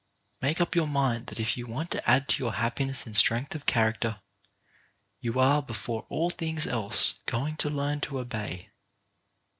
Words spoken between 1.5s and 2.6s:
you want to add to your